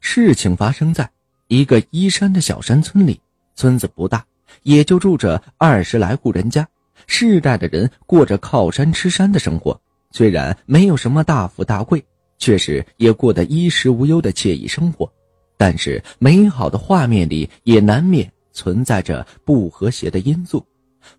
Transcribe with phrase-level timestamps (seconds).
[0.00, 1.10] 事情发生在
[1.48, 3.20] 一个依山的小山村里，
[3.54, 4.24] 村子不大，
[4.62, 6.66] 也就住着二十来户人家，
[7.06, 9.80] 世代的人过着靠山吃山的生活。
[10.10, 12.04] 虽然没有什么大富大贵，
[12.38, 15.10] 却是也过得衣食无忧的惬意生活。
[15.56, 20.64] 但是美好的画面里也难免存在着不和谐的因素。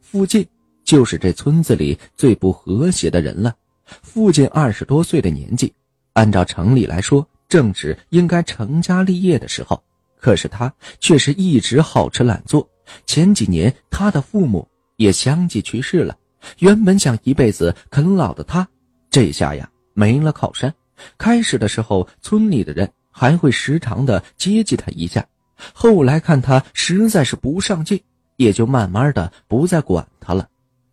[0.02, 0.46] 附近
[0.84, 3.56] 就是这村子里最不和谐的人了。
[3.86, 5.74] 父亲二十多岁的年纪，
[6.14, 9.82] 按照常理来说，正值应该成家立业的时候。
[10.20, 12.68] 可是他却是一直好吃懒做。
[13.06, 16.18] 前几年他的父母也相继去世了，
[16.60, 18.68] 原本想一辈子啃老的他。
[19.10, 20.74] 这下呀，没了靠山。
[21.18, 25.26] 开始的时候，村里的人还会时常的接济他一下。
[25.74, 28.02] 后来看他实在是不上进，
[28.36, 30.48] 也就慢慢的不再管他了。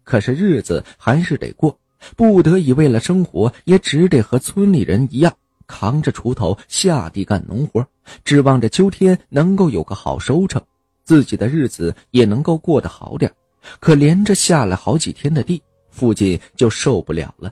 [0.04, 1.78] 可是日子还是得过，
[2.16, 5.34] 不得已为了生活，也只得和村里人一样，
[5.72, 7.86] 扛着锄头下地干农活，
[8.24, 10.60] 指望着秋天能够有个好收成，
[11.02, 13.32] 自己的日子也能够过得好点。
[13.80, 17.50] 可连着下了好几天的地，父亲就受不了了。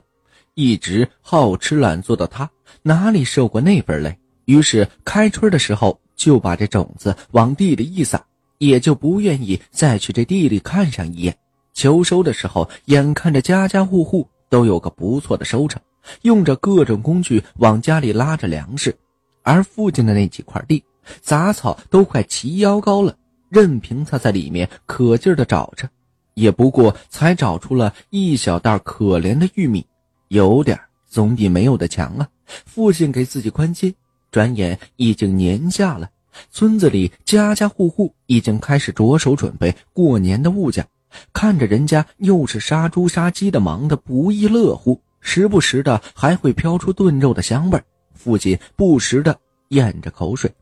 [0.53, 2.47] 一直好吃懒做的他，
[2.83, 4.15] 哪里受过那份累？
[4.45, 8.23] 于是开春的时候就把这种子往地里一撒，
[8.59, 11.35] 也就不愿意再去这地里看上一眼。
[11.73, 15.81] 秋收的时候，眼看着家家户户都有个不错的收成，
[16.23, 18.95] 用着各种工具往家里拉着粮食，
[19.43, 20.83] 而附近的那几块地
[21.21, 23.15] 杂草都快齐腰高了，
[23.49, 25.87] 任凭他在里面可劲儿的找着，
[26.33, 29.85] 也不过才找出了一小袋可怜的玉米。
[30.29, 30.79] 有点
[31.09, 32.27] 总比没有的强啊！
[32.65, 33.93] 父亲给自己宽心。
[34.31, 36.09] 转眼已经年下了，
[36.51, 40.87] 村子里家家户户已经开始着手准备过年的物件。
[41.33, 47.81] 看着人家又是杀猪杀鸡的，忙得不亦乐乎，时不时的还会飘出炖肉的香味
[48.13, 50.53] 父亲不时的咽着口水，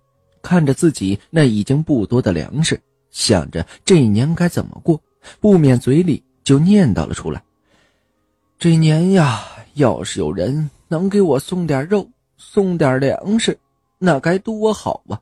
[0.43, 2.79] 看着自己那已经不多的粮食，
[3.09, 5.01] 想着这一年该怎么过，
[5.39, 7.43] 不免嘴里就念叨了出来
[8.59, 9.43] ：“这年呀。”
[9.75, 12.05] 要是有人能给我送点肉，
[12.35, 13.57] 送点粮食，
[13.97, 15.21] 那该多好啊！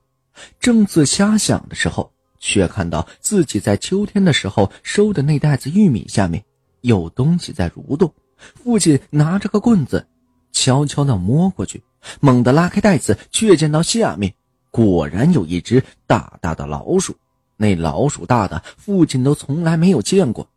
[0.60, 6.44] 正自瞎想的时候，却看到自己在秋天的时候收的那袋子玉米下面
[6.82, 8.12] 有东西在蠕动。
[8.38, 10.06] 父亲拿着个棍子，
[10.52, 11.84] 悄悄地摸过去，
[12.20, 14.34] 猛地拉开袋子，却见到下面
[14.72, 17.16] 果然有一只大大的老鼠。
[17.56, 20.48] 那老鼠大的父亲都从来没有见过，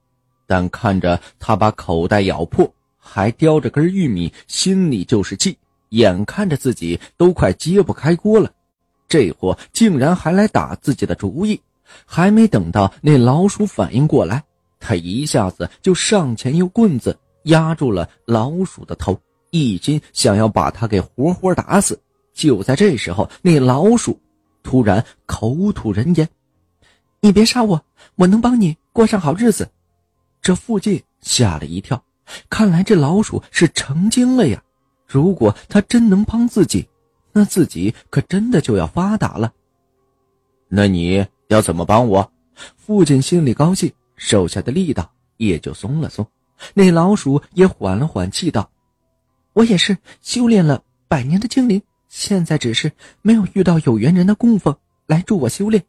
[0.46, 2.72] 但看着他把口袋咬破。
[3.02, 5.56] 还叼着根玉米，心里就是气，
[5.88, 8.52] 眼看着自己都快揭不开锅了，
[9.08, 11.58] 这货竟然还来打自己的主意。
[12.04, 14.44] 还没等到那老鼠反应过来，
[14.78, 19.18] 他一下子就上前用棍子压住了老鼠的头，
[19.50, 22.00] 一心想要把它给活活打死。
[22.32, 24.18] 就在这时候，那老鼠
[24.62, 26.28] 突然口吐人言
[27.20, 27.82] ：“你别杀我，
[28.16, 29.68] 我能帮你过上好日子。”
[30.40, 32.02] 这附近吓了一跳。
[32.48, 34.62] 看来这老鼠是成精了呀！
[35.04, 36.88] 如果他真能帮自己，
[37.32, 39.52] 那自己可真的就要发达了。
[40.68, 42.32] 那你要怎么帮我？
[42.76, 46.24] 父亲心里高兴，手下的力道也就松了松。
[46.74, 48.70] 那老鼠也缓了缓气，道
[49.54, 54.76] ：“我也是修炼了百年的精灵，现在只是没有遇到有缘人的供奉
[55.06, 55.84] 来助我修炼。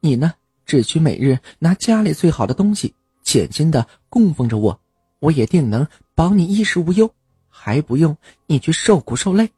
[0.00, 0.32] 你呢，
[0.66, 4.80] 只需每日拿家里最好的东西，潜心的供奉着我。”
[5.20, 7.12] 我也定能保你衣食无忧，
[7.50, 8.16] 还不用
[8.46, 9.50] 你去受苦受累。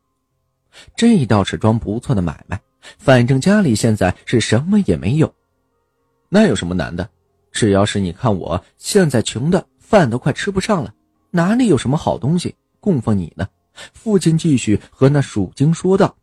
[0.96, 2.60] 这倒是桩不错的买卖。
[2.98, 5.32] 反正家里现在是什么也没有，
[6.28, 7.08] 那有什么难的？
[7.52, 10.94] 只要是你看我现在穷的饭都快吃不上了，
[11.30, 13.46] 哪里有什么好东西供奉你呢？
[13.92, 16.16] 父亲继续和那鼠精说道：“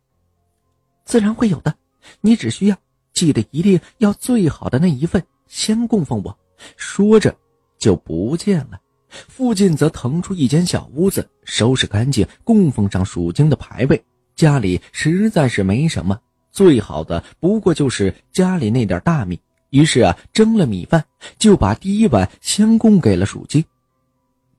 [1.06, 1.72] 自然会有的，
[2.20, 2.76] 你只需要
[3.12, 6.36] 记得一定要最好的那一份先供奉我。”
[6.76, 7.32] 说着
[7.78, 8.80] 就不见了。
[9.08, 14.04] 父亲则腾出一间小屋子，收拾干净，供奉上鼠精的牌位。
[14.34, 16.18] 家里实在是没什么，
[16.50, 19.40] 最好的不过就是家里那点大米。
[19.70, 21.04] 于是啊，蒸了米饭，
[21.38, 23.64] 就把第一碗先供给了鼠精。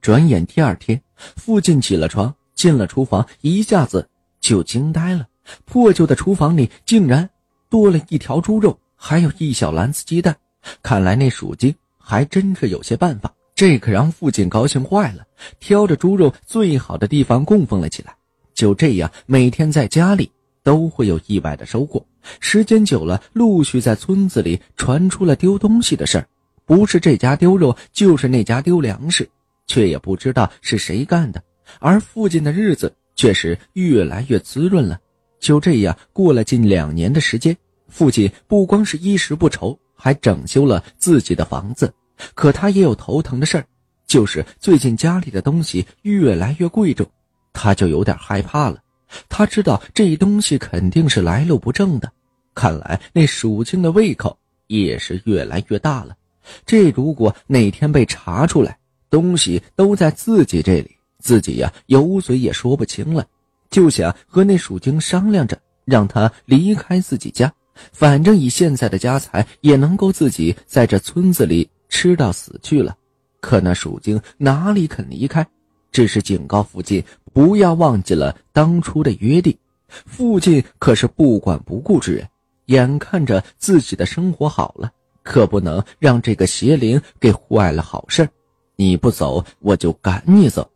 [0.01, 0.99] 转眼第二天，
[1.35, 4.07] 父亲起了床，进了厨房，一下子
[4.39, 5.27] 就惊呆了。
[5.65, 7.29] 破旧的厨房里竟然
[7.69, 10.35] 多了一条猪肉，还有一小篮子鸡蛋。
[10.81, 13.31] 看来那鼠精还真是有些办法。
[13.53, 15.23] 这可让父亲高兴坏了，
[15.59, 18.15] 挑着猪肉最好的地方供奉了起来。
[18.53, 20.31] 就这样，每天在家里
[20.63, 22.05] 都会有意外的收获。
[22.39, 26.27] 时间久了，陆续在村子里传出了丢东西的事儿，
[26.65, 29.29] 不是这家丢肉，就是那家丢粮食，
[29.67, 31.41] 却也不知道是谁干的。
[31.79, 34.99] 而附近的日子却是越来越滋润了。
[35.39, 41.91] 就这样过了近两年的时间，父亲不光是衣食不愁，还整修了自己的房子。
[42.35, 43.65] 可他也有头疼的事儿，
[44.05, 47.07] 就是最近家里的东西越来越贵重，
[47.53, 48.77] 他就有点害怕了。
[49.29, 52.11] 他知道这东西肯定是来路不正的，
[52.53, 54.37] 看来那鼠精的胃口
[54.67, 56.15] 也是越来越大了。
[56.65, 58.77] 这如果哪天被查出来，
[59.09, 63.25] 东西都在自己这里，自己呀有嘴也说不清了。
[63.69, 67.51] 就想和那鼠精商量着，让他离开自己家，
[67.93, 72.97] 反正以现在的家财，也能够自己在这村子里吃到死去了。
[73.39, 75.45] 可那鼠精哪里肯离开，
[75.91, 77.03] 只是警告父亲
[77.33, 79.55] 不要忘记了当初的约定。
[79.87, 82.27] 父亲可是不管不顾之人，
[82.67, 84.91] 眼看着自己的生活好了，
[85.23, 88.27] 可不能让这个邪灵给坏了好事
[88.75, 90.69] 你不走，我就赶你走。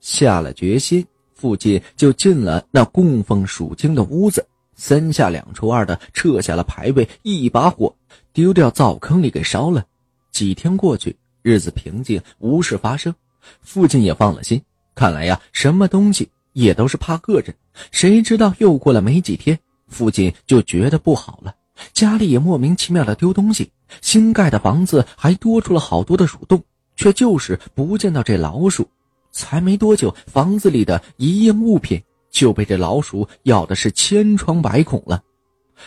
[0.00, 1.06] 下了决心。
[1.34, 7.96] 父亲就进了那供奉鼠精的屋子，三下两除二的撤下了牌位，一把火
[8.34, 9.82] 丢掉灶坑里给烧了。
[10.30, 13.14] 几天过去，日子平静，无事发生，
[13.62, 14.60] 父亲也放了心。
[14.94, 17.54] 看来呀，什么东西也都是怕个人。
[17.90, 19.58] 谁知道又过了没几天，
[19.88, 21.54] 父亲就觉得不好了，
[21.92, 23.70] 家里也莫名其妙的丢东西，
[24.02, 26.62] 新盖的房子还多出了好多的鼠洞，
[26.96, 28.86] 却就是不见到这老鼠。
[29.32, 35.22] 才没多久，房子里的一应物品就被这老鼠咬的是千疮百孔了，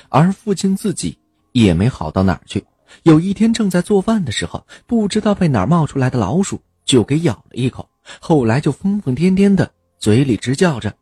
[0.07, 1.17] 而父亲自己
[1.51, 2.65] 也没好到哪儿去。
[3.03, 7.89] 有一天正在做饭的时候，不知道被哪儿冒出来的老鼠就给咬了一口，
[8.19, 10.94] 后来就疯疯癫癫的，嘴里直叫着：“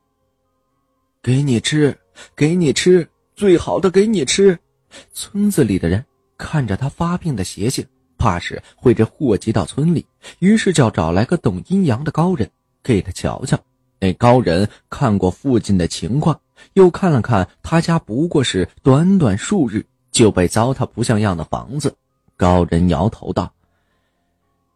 [1.22, 1.98] 给你吃，
[2.36, 4.57] 给你吃，最好的给你吃。”
[5.13, 6.04] 村子里的人
[6.38, 7.86] 看着他发病的邪性。
[8.18, 10.06] 怕是会这祸及到村里，
[10.38, 12.48] 于是就找来个懂阴阳的高人
[12.84, 13.57] 给他瞧瞧。
[14.00, 16.39] 那高人看过父亲的情况，
[16.74, 21.95] 又看了看他家不过是短短数日就被糟蹋不像样的房子，
[22.38, 23.51] 高人摇头道：“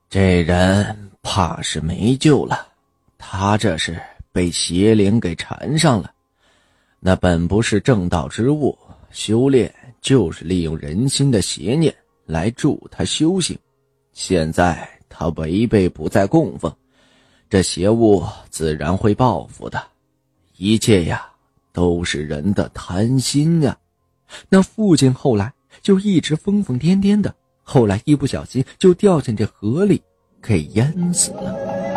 [0.09, 2.67] 这人怕是没救了，
[3.17, 6.11] 他这是被邪灵给缠上了。
[6.99, 8.77] 那本不是正道之物，
[9.11, 11.93] 修炼就是利用人心的邪念。”
[12.27, 13.55] 来助他修行，
[14.11, 16.75] 现在他违背不再供奉，
[17.47, 19.79] 这邪物自然会报复的。
[20.57, 21.23] 一切呀，
[21.71, 23.77] 都是人的贪心呀。
[24.49, 25.53] 那父亲后来
[25.83, 27.31] 就一直疯疯癫癫的，
[27.67, 30.01] 后来一不小心就掉进这河里，
[30.41, 31.94] 给淹死了。